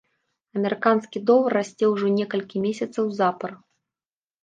Амерыканскі 0.59 1.21
долар 1.31 1.51
расце 1.59 1.85
ўжо 1.93 2.07
некалькі 2.19 2.65
месяцаў 2.67 3.15
запар. 3.23 3.51